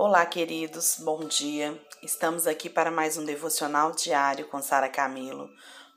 [0.00, 1.76] Olá, queridos, bom dia.
[2.04, 5.50] Estamos aqui para mais um devocional diário com Sara Camilo.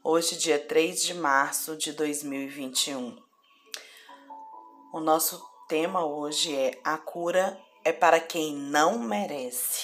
[0.04, 3.16] Hoje, dia 3 de março de 2021.
[4.92, 9.84] O nosso tema hoje é A cura é para quem não merece.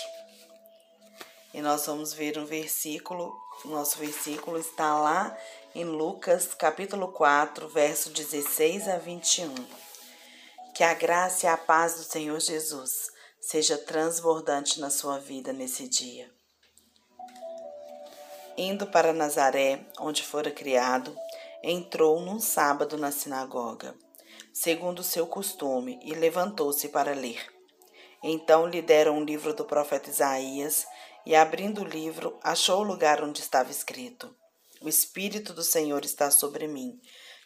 [1.54, 5.38] E nós vamos ver um versículo, nosso versículo está lá
[5.76, 9.54] em Lucas, capítulo 4, verso 16 a 21.
[10.74, 13.16] Que a graça e a paz do Senhor Jesus
[13.48, 16.30] seja transbordante na sua vida nesse dia.
[18.58, 21.16] Indo para Nazaré, onde fora criado,
[21.64, 23.96] entrou num sábado na sinagoga,
[24.52, 27.42] segundo seu costume, e levantou-se para ler.
[28.22, 30.86] Então lhe deram um livro do profeta Isaías,
[31.26, 34.36] e abrindo o livro, achou o lugar onde estava escrito:
[34.82, 37.00] O Espírito do Senhor está sobre mim,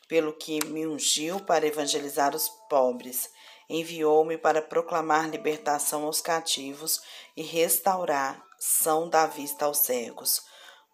[0.07, 3.29] pelo que me ungiu para evangelizar os pobres
[3.71, 7.01] enviou-me para proclamar libertação aos cativos
[7.35, 10.41] e restaurar são da vista aos cegos,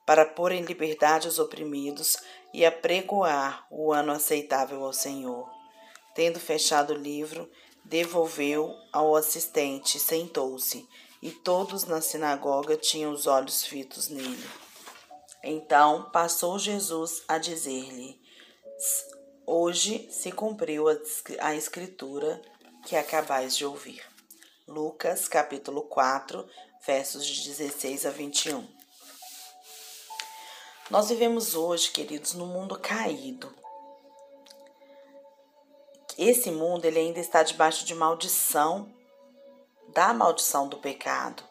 [0.06, 2.18] para pôr em liberdade os oprimidos
[2.54, 5.50] e apregoar o ano aceitável ao Senhor.
[6.16, 7.50] Tendo fechado o livro,
[7.84, 10.88] devolveu ao assistente, sentou-se,
[11.22, 14.50] e todos na sinagoga tinham os olhos fitos nele.
[15.44, 18.22] Então passou Jesus a dizer-lhe:
[19.46, 20.86] Hoje se cumpriu
[21.40, 22.42] a escritura
[22.88, 24.02] que acabais de ouvir.
[24.66, 26.48] Lucas, capítulo 4,
[26.86, 28.66] versos de 16 a 21.
[30.90, 33.54] Nós vivemos hoje, queridos, num mundo caído.
[36.18, 38.90] Esse mundo ele ainda está debaixo de maldição,
[39.90, 41.44] da maldição do pecado.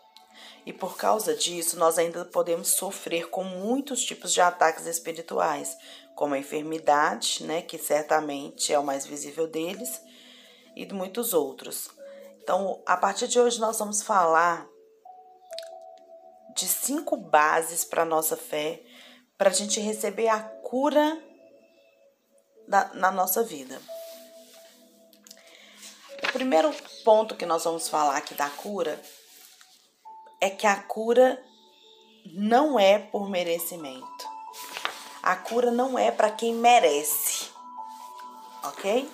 [0.64, 5.76] E por causa disso, nós ainda podemos sofrer com muitos tipos de ataques espirituais,
[6.14, 10.00] como a enfermidade, né, que certamente é o mais visível deles,
[10.76, 11.90] e de muitos outros.
[12.42, 14.68] Então, a partir de hoje, nós vamos falar
[16.54, 18.82] de cinco bases para a nossa fé,
[19.36, 21.20] para a gente receber a cura
[22.68, 23.80] da, na nossa vida.
[26.22, 26.72] O primeiro
[27.04, 29.00] ponto que nós vamos falar aqui da cura
[30.40, 31.42] é que a cura
[32.26, 34.36] não é por merecimento.
[35.22, 37.50] A cura não é para quem merece,
[38.62, 39.10] ok?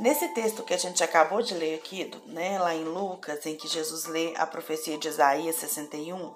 [0.00, 3.68] Nesse texto que a gente acabou de ler aqui, né, lá em Lucas, em que
[3.68, 6.34] Jesus lê a profecia de Isaías 61,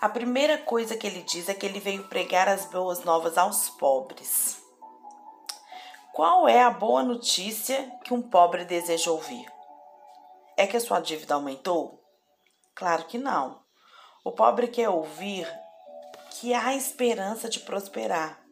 [0.00, 3.70] a primeira coisa que ele diz é que ele veio pregar as boas novas aos
[3.70, 4.60] pobres.
[6.12, 9.46] Qual é a boa notícia que um pobre deseja ouvir?
[10.56, 12.02] É que a sua dívida aumentou?
[12.74, 13.62] Claro que não.
[14.24, 15.48] O pobre quer ouvir
[16.32, 18.44] que há esperança de prosperar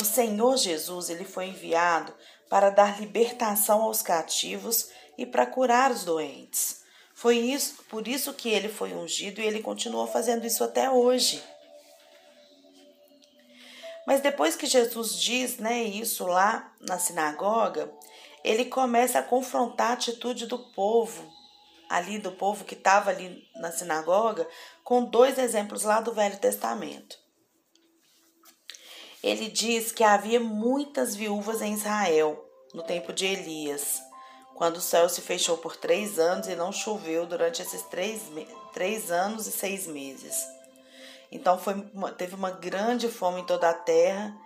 [0.00, 2.12] o Senhor Jesus ele foi enviado
[2.48, 6.80] para dar libertação aos cativos e para curar os doentes.
[7.14, 11.42] Foi isso, por isso que ele foi ungido e ele continua fazendo isso até hoje.
[14.06, 17.92] Mas depois que Jesus diz, né, isso lá na sinagoga,
[18.42, 21.30] ele começa a confrontar a atitude do povo,
[21.90, 24.48] ali do povo que estava ali na sinagoga,
[24.82, 27.19] com dois exemplos lá do Velho Testamento
[29.22, 34.00] ele diz que havia muitas viúvas em Israel no tempo de Elias,
[34.54, 38.22] quando o céu se fechou por três anos e não choveu durante esses três,
[38.72, 40.36] três anos e seis meses.
[41.32, 41.74] Então foi
[42.16, 44.36] teve uma grande fome em toda a terra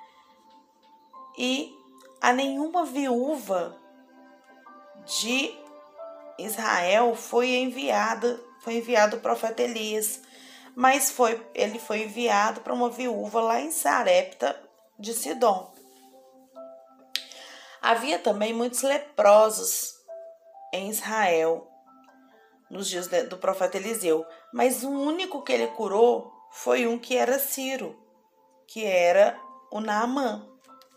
[1.37, 1.73] e
[2.21, 3.77] a nenhuma viúva
[5.05, 5.55] de
[6.39, 10.21] Israel foi enviada, foi enviado o profeta Elias,
[10.75, 14.61] mas foi ele foi enviado para uma viúva lá em Sarepta
[14.99, 15.73] de Sidom.
[17.81, 19.95] Havia também muitos leprosos
[20.73, 21.71] em Israel
[22.71, 27.39] nos dias do profeta Eliseu, mas o único que ele curou foi um que era
[27.39, 27.97] Ciro,
[28.67, 29.39] que era
[29.71, 30.49] o Naamã,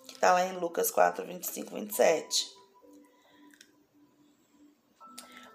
[0.07, 2.57] que está lá em Lucas 4, 25, 27.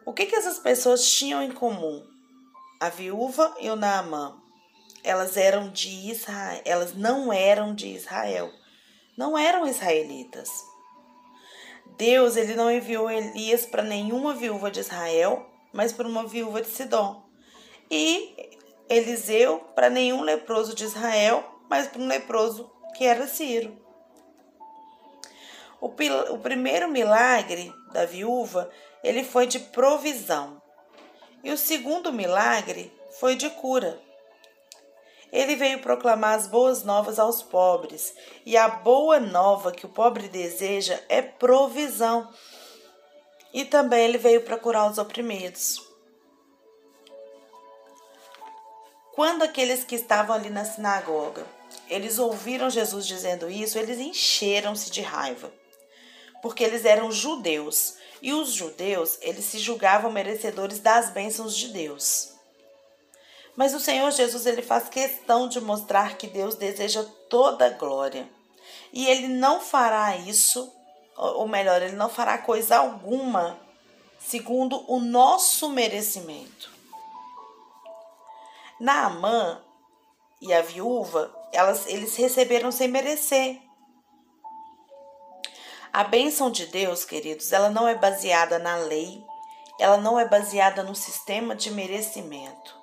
[0.05, 2.12] O que, que essas pessoas tinham em comum?
[2.83, 4.43] A viúva e o Naamã
[5.05, 8.51] elas eram de Israel, elas não eram de Israel,
[9.17, 10.51] não eram israelitas.
[11.97, 16.67] Deus ele não enviou Elias para nenhuma viúva de Israel, mas para uma viúva de
[16.67, 17.23] Sidom.
[17.89, 18.51] E
[18.89, 23.81] Eliseu para nenhum leproso de Israel, mas para um leproso que era Ciro.
[25.81, 28.69] O, o primeiro milagre da viúva,
[29.05, 30.62] ele foi de provisão.
[31.43, 34.01] E o segundo milagre foi de cura.
[35.33, 40.29] Ele veio proclamar as boas novas aos pobres, e a boa nova que o pobre
[40.29, 42.31] deseja é provisão.
[43.53, 45.77] e também ele veio para curar os oprimidos.
[49.15, 51.47] Quando aqueles que estavam ali na sinagoga,
[51.89, 55.53] eles ouviram Jesus dizendo isso, eles encheram-se de raiva,
[56.43, 62.33] porque eles eram judeus, e os judeus, eles se julgavam merecedores das bênçãos de Deus.
[63.57, 68.29] Mas o Senhor Jesus, ele faz questão de mostrar que Deus deseja toda glória.
[68.93, 70.73] E ele não fará isso,
[71.17, 73.59] ou melhor, ele não fará coisa alguma
[74.19, 76.71] segundo o nosso merecimento.
[78.81, 79.61] Naamã
[80.41, 83.61] e a viúva, elas, eles receberam sem merecer.
[85.93, 89.23] A bênção de Deus, queridos, ela não é baseada na lei,
[89.79, 92.75] ela não é baseada no sistema de merecimento.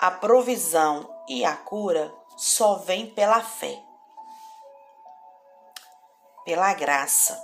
[0.00, 3.80] A provisão e a cura só vem pela fé,
[6.44, 7.40] pela graça.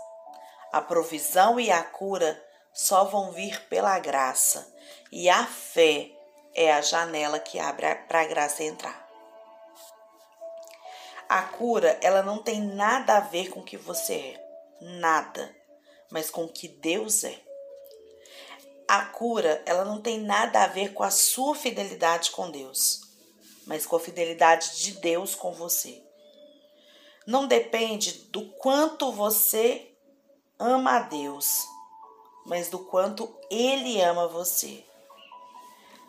[0.73, 2.43] A provisão e a cura
[2.75, 4.75] só vão vir pela graça,
[5.13, 6.11] e a fé
[6.53, 9.10] é a janela que abre para a graça entrar.
[11.31, 14.45] A cura, ela não tem nada a ver com o que você é,
[14.81, 15.55] nada,
[16.11, 17.41] mas com o que Deus é.
[18.89, 23.03] A cura, ela não tem nada a ver com a sua fidelidade com Deus,
[23.65, 26.03] mas com a fidelidade de Deus com você.
[27.25, 29.95] Não depende do quanto você
[30.59, 31.65] ama a Deus,
[32.45, 34.85] mas do quanto Ele ama você.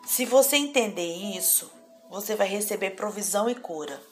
[0.04, 1.70] Se você entender isso,
[2.10, 4.10] você vai receber provisão e cura.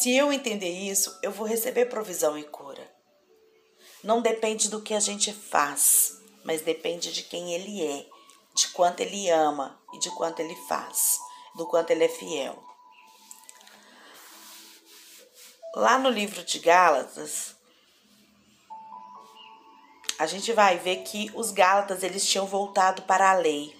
[0.00, 2.90] Se eu entender isso, eu vou receber provisão e cura.
[4.02, 8.06] Não depende do que a gente faz, mas depende de quem ele é,
[8.54, 11.18] de quanto ele ama e de quanto ele faz,
[11.54, 12.58] do quanto ele é fiel.
[15.74, 17.54] Lá no livro de Gálatas,
[20.18, 23.78] a gente vai ver que os Gálatas eles tinham voltado para a lei.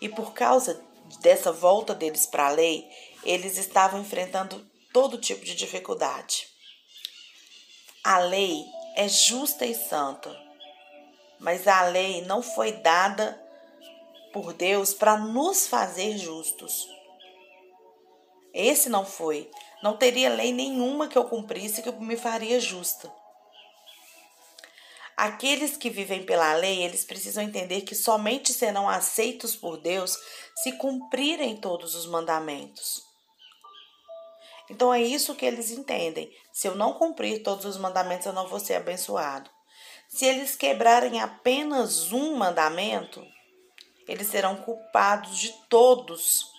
[0.00, 0.82] E por causa
[1.20, 2.88] dessa volta deles para a lei,
[3.22, 6.48] eles estavam enfrentando todo tipo de dificuldade.
[8.02, 8.64] A lei
[8.96, 10.34] é justa e santa,
[11.38, 13.40] mas a lei não foi dada
[14.32, 16.88] por Deus para nos fazer justos.
[18.52, 19.50] Esse não foi.
[19.82, 23.12] Não teria lei nenhuma que eu cumprisse que me faria justa.
[25.16, 30.16] Aqueles que vivem pela lei, eles precisam entender que somente serão aceitos por Deus
[30.62, 33.07] se cumprirem todos os mandamentos.
[34.70, 36.30] Então é isso que eles entendem.
[36.52, 39.50] Se eu não cumprir todos os mandamentos, eu não vou ser abençoado.
[40.08, 43.24] Se eles quebrarem apenas um mandamento,
[44.06, 46.50] eles serão culpados de todos.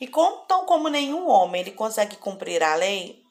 [0.00, 3.22] E como, tão como nenhum homem ele consegue cumprir a lei,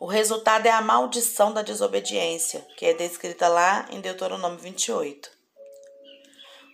[0.00, 5.30] o resultado é a maldição da desobediência, que é descrita lá em Deuteronômio 28.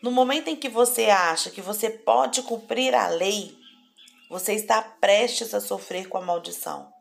[0.01, 3.59] No momento em que você acha que você pode cumprir a lei,
[4.29, 6.93] você está prestes a sofrer com a maldição,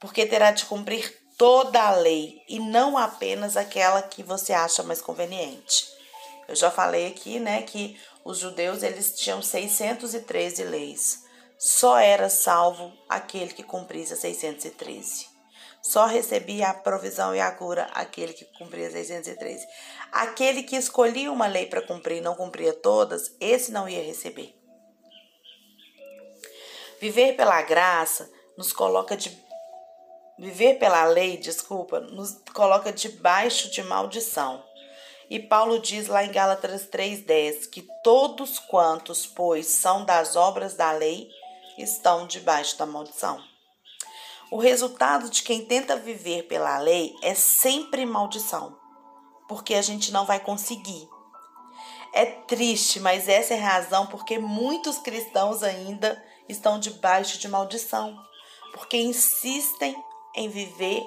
[0.00, 5.02] porque terá de cumprir toda a lei e não apenas aquela que você acha mais
[5.02, 5.86] conveniente.
[6.48, 11.24] Eu já falei aqui, né, que os judeus eles tinham 613 leis.
[11.58, 15.26] Só era salvo aquele que cumprisse as 613.
[15.82, 19.64] Só recebia a provisão e a cura aquele que cumpria 613.
[20.10, 24.55] Aquele que escolhia uma lei para cumprir e não cumpria todas, esse não ia receber.
[27.06, 29.30] Viver pela graça nos coloca de
[30.36, 34.60] viver pela lei, desculpa, nos coloca debaixo de maldição.
[35.30, 40.90] E Paulo diz lá em Gálatas 3:10 que todos quantos, pois, são das obras da
[40.90, 41.30] lei,
[41.78, 43.40] estão debaixo da maldição.
[44.50, 48.76] O resultado de quem tenta viver pela lei é sempre maldição,
[49.48, 51.08] porque a gente não vai conseguir.
[52.12, 58.16] É triste, mas essa é a razão porque muitos cristãos ainda estão debaixo de maldição,
[58.72, 59.96] porque insistem
[60.34, 61.02] em viver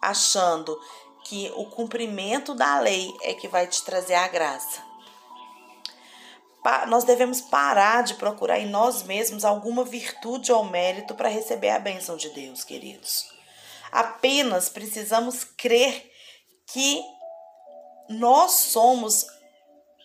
[0.00, 0.78] achando
[1.24, 4.86] que o cumprimento da lei é que vai te trazer a graça
[6.88, 11.78] nós devemos parar de procurar em nós mesmos alguma virtude ou mérito para receber a
[11.78, 13.28] bênção de Deus, queridos.
[13.92, 16.10] Apenas precisamos crer
[16.66, 17.00] que
[18.08, 19.24] nós somos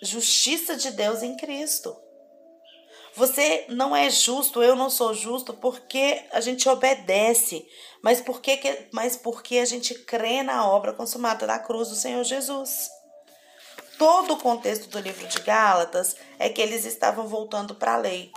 [0.03, 1.95] justiça de Deus em Cristo.
[3.15, 7.67] Você não é justo, eu não sou justo porque a gente obedece,
[8.01, 12.89] mas porque, mas porque a gente crê na obra consumada da cruz do Senhor Jesus
[14.01, 18.31] todo o contexto do livro de Gálatas é que eles estavam voltando para a lei.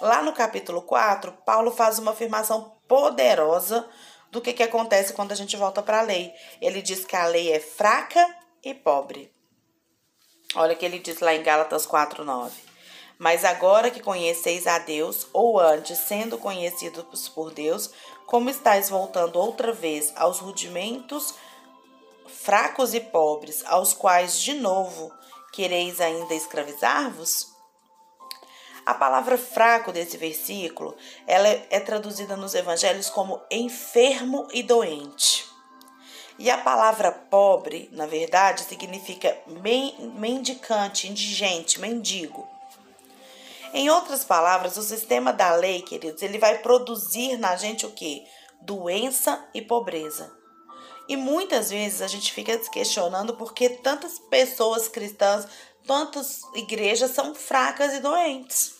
[0.00, 3.86] Lá no capítulo 4, Paulo faz uma afirmação poderosa
[4.30, 6.32] do que, que acontece quando a gente volta para a lei.
[6.58, 8.26] Ele diz que a lei é fraca
[8.64, 9.30] e pobre.
[10.54, 12.69] Olha o que ele diz lá em Gálatas 4:9.
[13.20, 17.90] Mas agora que conheceis a Deus, ou antes sendo conhecidos por Deus,
[18.24, 21.34] como estáis voltando outra vez aos rudimentos
[22.26, 25.12] fracos e pobres, aos quais de novo
[25.52, 27.48] quereis ainda escravizar-vos?
[28.86, 30.96] A palavra fraco desse versículo,
[31.26, 35.46] ela é, é traduzida nos evangelhos como enfermo e doente.
[36.38, 42.48] E a palavra pobre, na verdade, significa mendicante, indigente, mendigo.
[43.72, 48.24] Em outras palavras, o sistema da lei, queridos, ele vai produzir na gente o que?
[48.62, 50.32] Doença e pobreza.
[51.08, 55.46] E muitas vezes a gente fica se questionando por que tantas pessoas cristãs
[55.86, 58.74] tantas igrejas são fracas e doentes.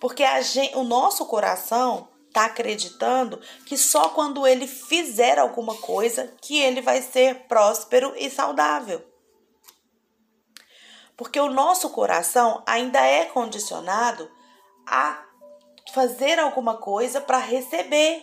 [0.00, 6.58] Porque gente, o nosso coração está acreditando que só quando ele fizer alguma coisa que
[6.58, 9.02] ele vai ser próspero e saudável.
[11.16, 14.30] Porque o nosso coração ainda é condicionado
[14.86, 15.24] a
[15.92, 18.22] fazer alguma coisa para receber,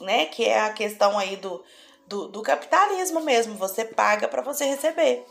[0.00, 0.26] né?
[0.26, 1.64] Que é a questão aí do,
[2.06, 3.54] do, do capitalismo mesmo.
[3.56, 5.24] Você paga para você receber.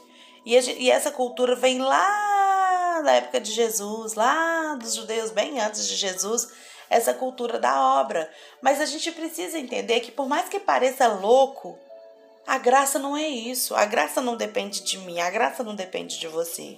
[0.46, 5.88] E, e essa cultura vem lá da época de Jesus, lá dos judeus, bem antes
[5.88, 6.51] de Jesus,
[6.89, 8.29] essa cultura da obra.
[8.62, 11.77] Mas a gente precisa entender que, por mais que pareça louco,
[12.50, 13.75] a graça não é isso.
[13.75, 16.77] A graça não depende de mim, a graça não depende de você.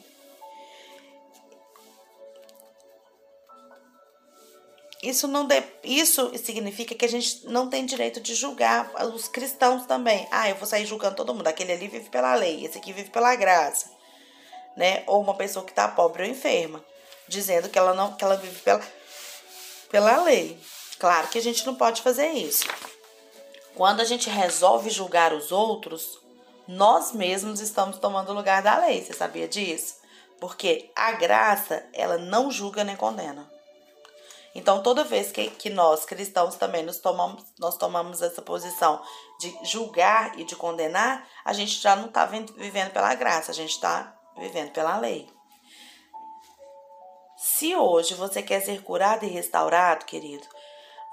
[5.01, 9.85] Isso não de, isso significa que a gente não tem direito de julgar os cristãos
[9.85, 10.27] também.
[10.29, 11.47] Ah, eu vou sair julgando todo mundo.
[11.47, 13.89] Aquele ali vive pela lei, esse aqui vive pela graça,
[14.75, 15.03] né?
[15.07, 16.83] Ou uma pessoa que está pobre ou enferma,
[17.29, 18.81] dizendo que ela não que ela vive pela
[19.89, 20.59] pela lei.
[20.99, 22.65] Claro que a gente não pode fazer isso.
[23.75, 26.19] Quando a gente resolve julgar os outros,
[26.67, 29.03] nós mesmos estamos tomando o lugar da lei.
[29.03, 29.95] Você sabia disso?
[30.39, 33.49] Porque a graça, ela não julga nem condena.
[34.53, 39.01] Então, toda vez que, que nós, cristãos, também nos tomamos, nós tomamos essa posição
[39.39, 43.71] de julgar e de condenar, a gente já não está vivendo pela graça, a gente
[43.71, 45.29] está vivendo pela lei.
[47.37, 50.45] Se hoje você quer ser curado e restaurado, querido,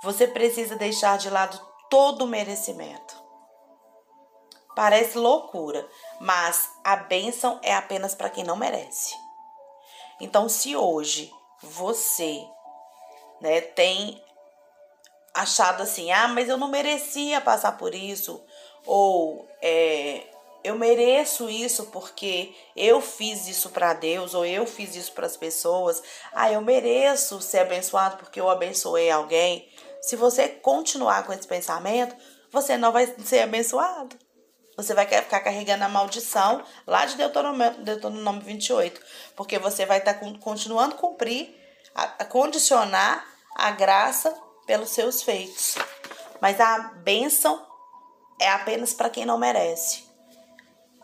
[0.02, 3.16] você precisa deixar de lado todo merecimento.
[4.74, 5.88] Parece loucura,
[6.20, 9.14] mas a bênção é apenas para quem não merece.
[10.20, 12.44] Então, se hoje você
[13.40, 14.22] né, tem
[15.34, 18.44] achado assim, ah, mas eu não merecia passar por isso,
[18.86, 20.26] ou é,
[20.64, 25.36] eu mereço isso porque eu fiz isso para Deus, ou eu fiz isso para as
[25.36, 26.02] pessoas,
[26.32, 29.68] ah, eu mereço ser abençoado porque eu abençoei alguém.
[30.00, 32.14] Se você continuar com esse pensamento,
[32.50, 34.16] você não vai ser abençoado.
[34.76, 39.00] Você vai ficar carregando a maldição lá de Deuteronômio, Deuteronômio 28,
[39.34, 41.52] porque você vai estar tá continuando a cumprir
[41.94, 43.26] a, a condicionar
[43.56, 44.32] a graça
[44.66, 45.74] pelos seus feitos.
[46.40, 47.66] Mas a bênção
[48.40, 50.06] é apenas para quem não merece.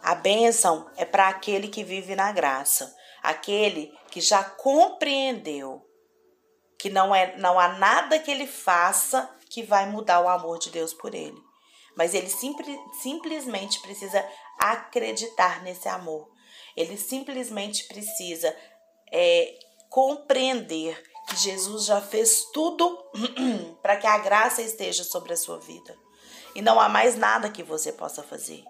[0.01, 5.85] A bênção é para aquele que vive na graça, aquele que já compreendeu
[6.79, 10.71] que não, é, não há nada que ele faça que vai mudar o amor de
[10.71, 11.41] Deus por ele.
[11.97, 14.25] Mas ele simples, simplesmente precisa
[14.59, 16.29] acreditar nesse amor.
[16.77, 18.55] Ele simplesmente precisa
[19.13, 22.99] é, compreender que Jesus já fez tudo
[23.81, 25.97] para que a graça esteja sobre a sua vida.
[26.55, 28.65] E não há mais nada que você possa fazer.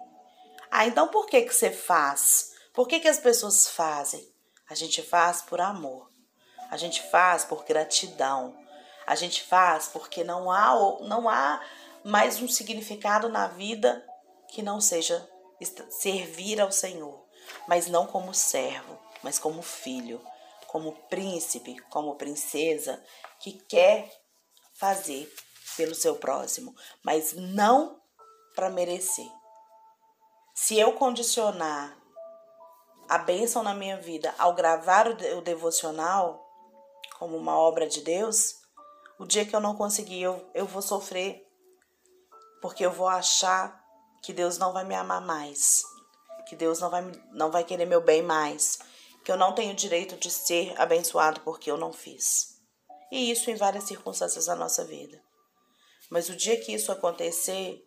[0.71, 2.53] Ah, então por que, que você faz?
[2.73, 4.27] Por que, que as pessoas fazem?
[4.69, 6.09] A gente faz por amor.
[6.69, 8.55] A gente faz por gratidão.
[9.05, 11.61] A gente faz porque não há, não há
[12.03, 14.05] mais um significado na vida
[14.47, 15.27] que não seja
[15.89, 17.25] servir ao Senhor,
[17.67, 20.21] mas não como servo, mas como filho,
[20.67, 23.01] como príncipe, como princesa,
[23.39, 24.11] que quer
[24.73, 25.33] fazer
[25.77, 27.99] pelo seu próximo, mas não
[28.55, 29.29] para merecer.
[30.53, 31.97] Se eu condicionar
[33.09, 36.44] a bênção na minha vida ao gravar o devocional
[37.17, 38.55] como uma obra de Deus,
[39.17, 41.45] o dia que eu não conseguir, eu, eu vou sofrer,
[42.61, 43.83] porque eu vou achar
[44.21, 45.83] que Deus não vai me amar mais,
[46.47, 48.79] que Deus não vai, não vai querer meu bem mais,
[49.23, 52.59] que eu não tenho direito de ser abençoado porque eu não fiz.
[53.11, 55.21] E isso em várias circunstâncias da nossa vida.
[56.09, 57.83] Mas o dia que isso acontecer,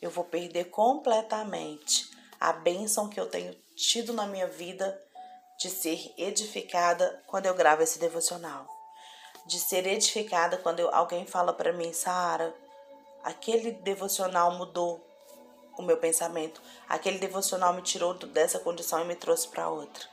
[0.00, 2.10] eu vou perder completamente
[2.40, 5.03] a bênção que eu tenho tido na minha vida
[5.64, 8.66] de ser edificada quando eu gravo esse devocional.
[9.46, 12.54] de ser edificada quando eu, alguém fala para mim, Sara,
[13.22, 15.06] aquele devocional mudou
[15.76, 16.62] o meu pensamento.
[16.88, 20.04] Aquele devocional me tirou dessa condição e me trouxe para outra.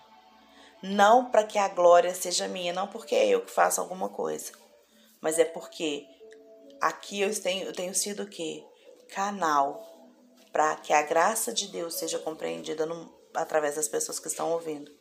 [0.81, 4.51] Não para que a glória seja minha, não porque é eu que faço alguma coisa,
[5.22, 6.05] mas é porque
[6.81, 8.65] aqui eu tenho, eu tenho sido o quê?
[9.10, 9.86] Canal
[10.51, 15.00] para que a graça de Deus seja compreendida no, através das pessoas que estão ouvindo.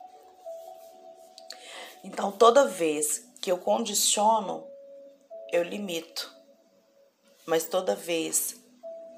[2.03, 4.67] Então, toda vez que eu condiciono,
[5.53, 6.33] eu limito.
[7.47, 8.61] Mas toda vez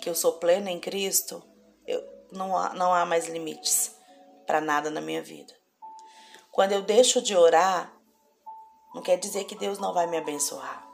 [0.00, 1.42] que eu sou plena em Cristo,
[1.86, 3.94] eu, não, há, não há mais limites
[4.46, 5.54] para nada na minha vida.
[6.50, 7.92] Quando eu deixo de orar,
[8.94, 10.86] não quer dizer que Deus não vai me abençoar.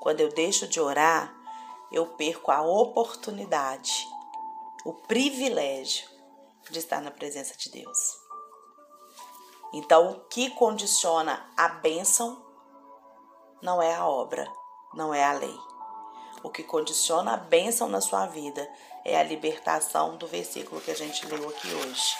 [0.00, 1.34] Quando eu deixo de orar,
[1.90, 4.06] eu perco a oportunidade,
[4.84, 6.08] o privilégio
[6.70, 8.23] de estar na presença de Deus.
[9.74, 12.40] Então, o que condiciona a bênção
[13.60, 14.48] não é a obra,
[14.94, 15.58] não é a lei.
[16.44, 18.70] O que condiciona a bênção na sua vida
[19.04, 22.14] é a libertação do versículo que a gente leu aqui hoje.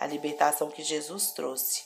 [0.00, 1.84] A libertação que Jesus trouxe,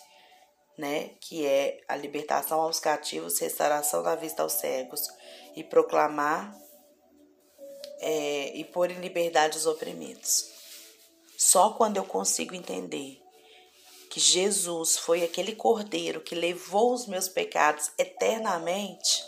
[0.79, 1.11] né?
[1.21, 5.07] Que é a libertação aos cativos, restauração da vista aos cegos
[5.55, 6.51] e proclamar
[7.99, 10.49] é, e pôr em liberdade os oprimidos.
[11.37, 13.21] Só quando eu consigo entender
[14.11, 19.25] que Jesus foi aquele cordeiro que levou os meus pecados eternamente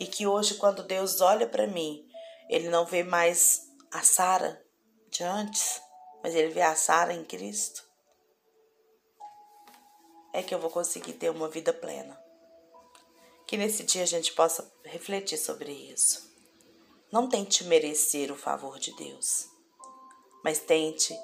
[0.00, 2.04] e que hoje, quando Deus olha para mim,
[2.48, 4.60] ele não vê mais a Sara
[5.08, 5.80] de antes,
[6.24, 7.88] mas ele vê a Sara em Cristo.
[10.32, 12.20] É que eu vou conseguir ter uma vida plena.
[13.46, 16.34] Que nesse dia a gente possa refletir sobre isso.
[17.12, 19.48] Não tente merecer o favor de Deus,
[20.42, 21.16] mas tente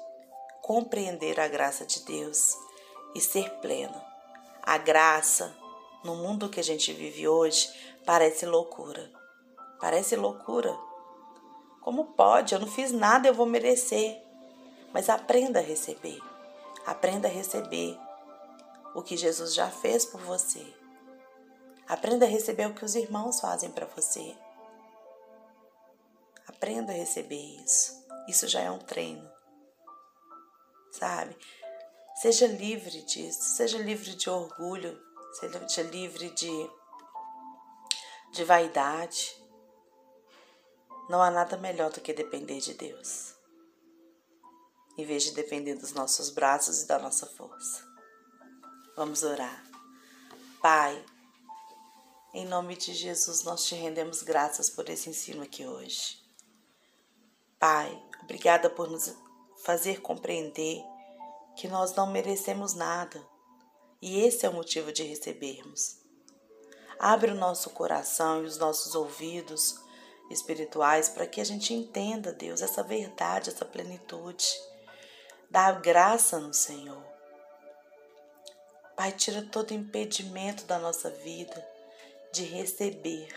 [0.61, 2.66] compreender a graça de Deus
[3.15, 4.01] e ser pleno.
[4.61, 5.55] A graça
[6.03, 7.69] no mundo que a gente vive hoje,
[8.05, 9.11] parece loucura.
[9.79, 10.77] Parece loucura.
[11.81, 12.53] Como pode?
[12.53, 14.21] Eu não fiz nada, eu vou merecer.
[14.93, 16.21] Mas aprenda a receber.
[16.85, 17.99] Aprenda a receber
[18.95, 20.65] o que Jesus já fez por você.
[21.87, 24.35] Aprenda a receber o que os irmãos fazem para você.
[26.47, 28.05] Aprenda a receber isso.
[28.27, 29.29] Isso já é um treino.
[30.91, 31.37] Sabe?
[32.19, 34.99] Seja livre disso, seja livre de orgulho,
[35.33, 36.69] seja livre de,
[38.31, 39.37] de vaidade.
[41.07, 43.35] Não há nada melhor do que depender de Deus,
[44.97, 47.85] em vez de depender dos nossos braços e da nossa força.
[48.95, 49.63] Vamos orar.
[50.59, 51.05] Pai,
[52.33, 56.19] em nome de Jesus, nós te rendemos graças por esse ensino aqui hoje.
[57.59, 59.15] Pai, obrigada por nos
[59.63, 60.83] fazer compreender
[61.57, 63.21] que nós não merecemos nada
[64.01, 65.97] e esse é o motivo de recebermos.
[66.99, 69.75] Abre o nosso coração e os nossos ouvidos
[70.29, 74.47] espirituais para que a gente entenda, Deus, essa verdade, essa plenitude.
[75.49, 77.03] Dá graça no Senhor.
[78.95, 81.67] Pai, tira todo impedimento da nossa vida
[82.31, 83.29] de receber.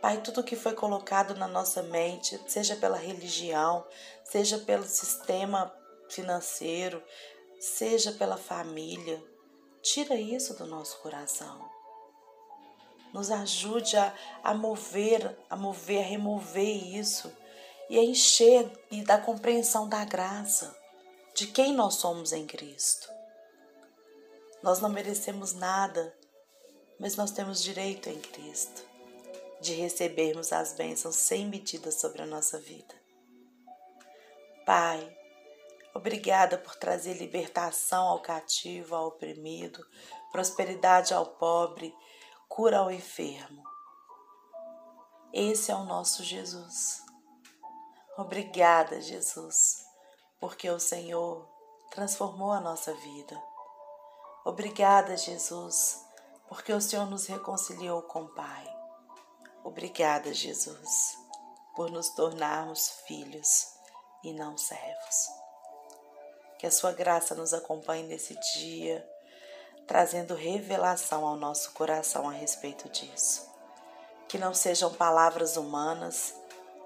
[0.00, 3.86] Pai, tudo que foi colocado na nossa mente, seja pela religião,
[4.24, 5.72] seja pelo sistema
[6.12, 7.02] financeiro,
[7.58, 9.22] seja pela família.
[9.82, 11.68] Tira isso do nosso coração.
[13.12, 17.32] Nos ajude a, a mover, a mover, a remover isso
[17.88, 20.76] e a encher e da compreensão da graça
[21.34, 23.08] de quem nós somos em Cristo.
[24.62, 26.14] Nós não merecemos nada,
[26.98, 28.90] mas nós temos direito em Cristo
[29.60, 32.94] de recebermos as bênçãos sem medida sobre a nossa vida.
[34.64, 35.19] Pai,
[35.94, 39.84] Obrigada por trazer libertação ao cativo, ao oprimido,
[40.30, 41.94] prosperidade ao pobre,
[42.48, 43.62] cura ao enfermo.
[45.32, 47.02] Esse é o nosso Jesus.
[48.16, 49.84] Obrigada, Jesus,
[50.38, 51.48] porque o Senhor
[51.90, 53.40] transformou a nossa vida.
[54.44, 56.04] Obrigada, Jesus,
[56.48, 58.64] porque o Senhor nos reconciliou com o Pai.
[59.62, 61.18] Obrigada, Jesus,
[61.76, 63.74] por nos tornarmos filhos
[64.24, 65.39] e não servos.
[66.60, 69.08] Que a sua graça nos acompanhe nesse dia,
[69.86, 73.50] trazendo revelação ao nosso coração a respeito disso.
[74.28, 76.34] Que não sejam palavras humanas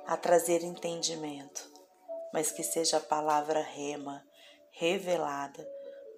[0.07, 1.69] a trazer entendimento,
[2.33, 4.25] mas que seja a palavra rema,
[4.71, 5.69] revelada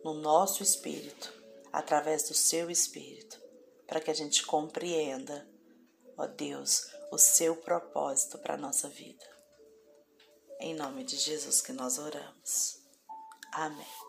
[0.05, 1.33] no nosso espírito,
[1.73, 3.43] através do seu espírito,
[3.87, 5.49] para que a gente compreenda,
[6.19, 9.25] ó Deus, o seu propósito para a nossa vida.
[10.61, 12.86] Em nome de Jesus que nós oramos.
[13.57, 14.06] 安美